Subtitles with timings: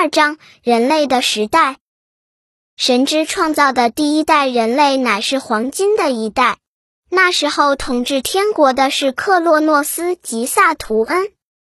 [0.00, 1.78] 二章人类的时代。
[2.76, 6.58] 神之创造的第一代人类乃是黄金的一代，
[7.10, 11.32] 那时候统治天国的是克洛诺斯及萨图恩。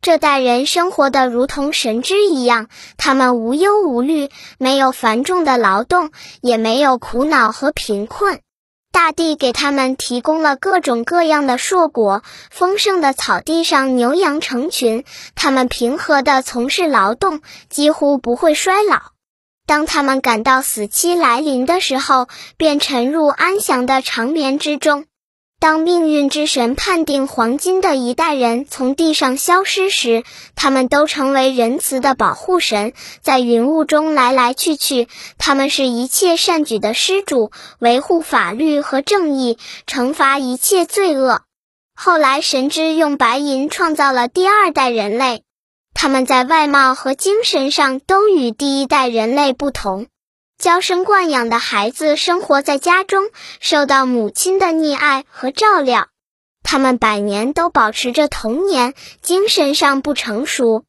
[0.00, 8.38] 这代人生活的如同神之一样，他们无忧无虑，没有繁重的劳动，也没有苦恼和贫困。
[8.94, 15.04] 大地给他们提供了各种各样的硕果，丰盛的草地上牛羊成群，
[15.34, 19.02] 他们平和地从事劳动，几乎不会衰老。
[19.66, 25.06] 当他们感到死期来临的时候，便沉入安详的长眠之中。
[25.64, 30.22] 当命运之神判定黄金的一代人从地上消失时，
[30.54, 32.92] 他们都成为仁慈的保护神，
[33.22, 35.08] 在云雾中来来去去。
[35.38, 39.56] 他们是一切善举的施主，维护法律和正义，
[39.86, 41.40] 惩罚一切罪恶。
[41.94, 45.44] 后来，神之用白银创造了第二代人类，
[45.94, 50.08] 他们在外貌和精神上都与第一代人类不同。
[50.58, 53.24] 娇生惯养的孩子生活在家中，
[53.60, 56.08] 受到母亲的溺爱和照料。
[56.62, 60.84] 他们百年都保持着童年，精神上不成熟。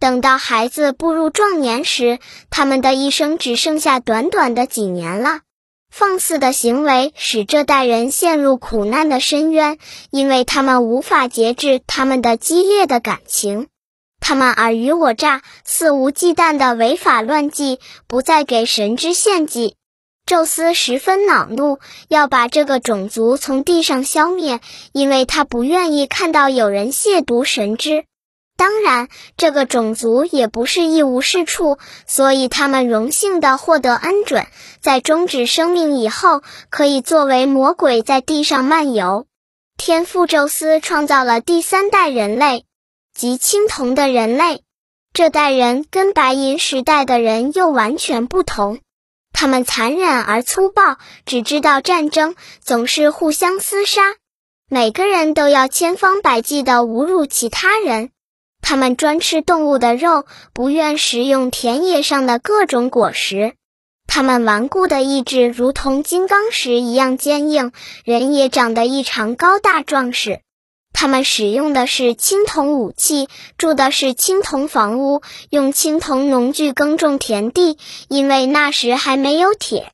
[0.00, 2.18] 等到孩子步入壮年时，
[2.50, 5.40] 他们的一生只剩下短短的几年了。
[5.90, 9.78] 放肆的行为使这代人陷入苦难的深渊，
[10.10, 13.68] 因为他们无法节制他们的激烈的感情。
[14.28, 19.74] 他们尔虞我诈、肆无忌惮的违法乱纪，不再给神之献祭。
[20.26, 24.60] 宙斯十分恼怒，要把这个种族从地上消灭，
[24.92, 28.04] 因为他不愿意看到有人亵渎神之。
[28.54, 34.46] 当然，这个种族也不是一无是处，所以他们荣幸的获得恩准，
[34.82, 39.24] 在终止生命以后，可以作为魔鬼在地上漫游。
[39.78, 42.66] 天父宙斯创造了第三代人类。
[43.18, 44.62] 及青铜的人类，
[45.12, 48.78] 这代人跟白银时代的人又完全不同。
[49.32, 54.02] 他们残忍而粗暴，只知道战争，总是互相厮杀。
[54.70, 58.10] 每个人都要千方百计地侮辱其他人。
[58.62, 63.54] 他们专吃动物的肉，不愿食用田野上的各种果实。
[64.06, 67.72] 他们顽固的意志如同金刚石一样坚硬，
[68.04, 70.40] 人也长得异常高大壮实。
[71.00, 77.78] 他们使用的是青铜武器，住的是青铜房屋，用青铜农具耕种田地，
[78.08, 79.92] 因为那时还没有铁。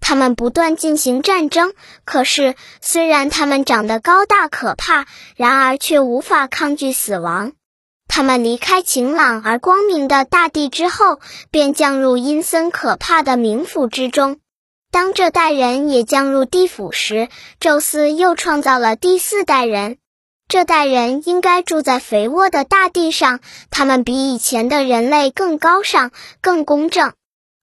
[0.00, 1.74] 他们不断进行战争，
[2.06, 5.04] 可是虽然他们长得高大可怕，
[5.36, 7.52] 然而却无法抗拒死亡。
[8.08, 14.38] 他们离开晴朗而光明的大地之后，便降入阴森可怕的冥府之中。
[14.90, 17.28] 当这代人也降入地府时，
[17.60, 19.98] 宙斯又创造了第四代人。
[20.48, 23.40] 这代人应该住在肥沃的大地上，
[23.70, 27.14] 他们比以前的人类更高尚、更公正。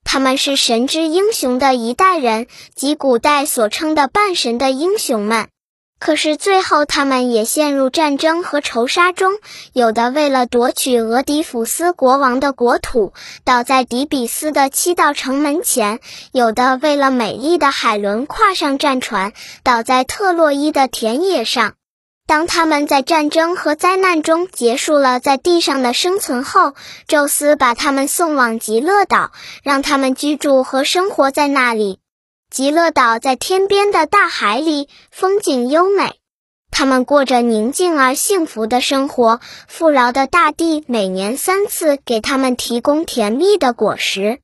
[0.04, 5.48] 他们是神之英雄的一代人，即古代所称的半神的英雄们。
[5.98, 9.32] 可是最后，他们也陷入战争和仇杀中，
[9.72, 13.14] 有的为了夺取俄狄浦斯国王的国土，
[13.46, 16.00] 倒在底比斯的七道城门前；
[16.34, 19.32] 有的为了美丽的海伦跨上战船，
[19.64, 21.76] 倒在特洛伊的田野上。
[22.26, 26.74] 当他们在战争和灾难中结束了在地上的生存后，
[27.08, 32.00] 宙斯把他们送往极乐岛，让他们居住和生活在那里。
[32.50, 36.14] 极乐岛在天边的大海里，风景优美，
[36.72, 39.42] 他们过着宁静而幸福的生活。
[39.68, 44.40] 富饶的大地每年三次给他们提供甜蜜的果实。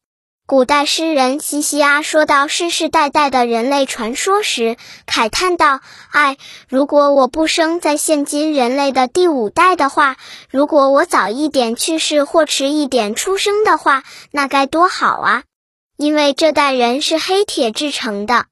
[0.49, 5.79] 古代诗人西西阿说到世世代代的人类传说时，慨叹道
[6.09, 6.37] ：“唉，
[6.67, 10.17] 如果我不生在现今人类的第五代的话，
[10.49, 14.01] 如果我早一点去世或迟一点出生的话，
[14.31, 15.43] 那该多好啊！
[15.97, 18.47] 因为这代人是黑铁制成的，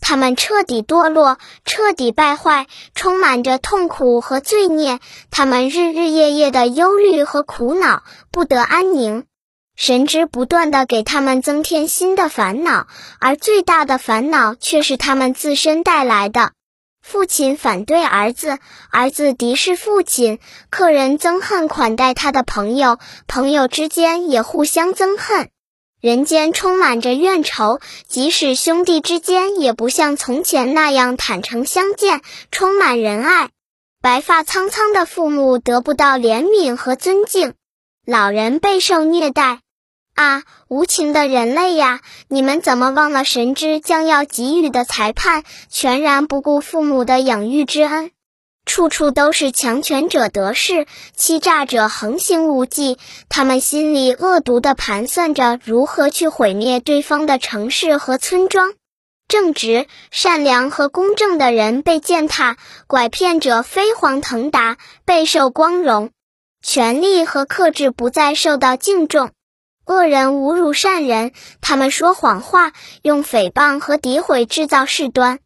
[0.00, 5.00] 他们彻底堕落，彻底败坏，充满着痛苦和罪孽。
[5.32, 9.24] 他们日日夜夜的忧虑和苦恼，不得安宁。”
[9.80, 12.86] 神之不断的给他们增添新的烦恼，
[13.18, 16.52] 而最大的烦恼却是他们自身带来的。
[17.00, 18.58] 父亲反对儿子，
[18.90, 20.38] 儿子敌视父亲，
[20.68, 25.48] 客人憎恨款待他的朋友，朋友之间也互相憎恨。
[26.02, 33.48] 人间充满着怨仇，即使兄弟之间也不像从前那样坦诚相见，充满仁爱。
[34.02, 37.54] 白发苍苍的父母得不到怜悯和尊敬，
[38.04, 39.60] 老人备受虐待。
[40.14, 42.00] 啊，无情的人类呀！
[42.28, 48.10] 你们怎么忘了神之将要给予的裁判，全然不顾父母的养育之恩？
[48.66, 50.86] 处处都是强权者得势，
[51.16, 52.98] 欺诈者横行无忌。
[53.28, 58.74] 他们心里恶毒地盘算着如何去毁灭对方的城市和村庄。
[59.26, 66.10] 正直、善良和公正的人被践踏，拐骗者飞黄腾达，备受光荣。
[66.62, 69.30] 权力和克制不再受到敬重。
[69.90, 72.70] 恶人侮辱善人，他们说谎话，
[73.02, 75.40] 用诽谤和诋毁制造事端。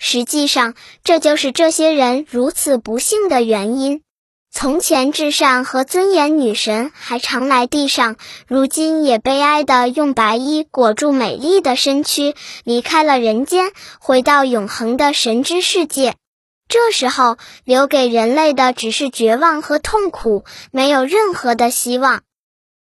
[0.00, 0.74] 实际上，
[1.04, 4.02] 这就是这些人如此不幸的原因。
[4.50, 8.16] 从前至善和尊严女神还常来地上，
[8.48, 13.70] 如今也悲哀地用白衣裹住美丽的身躯，离开了人间，
[14.00, 16.16] 回到永恒的神之世界。
[16.66, 22.22] 这时候，留给人类的只是绝望和痛苦，没有任何的希望。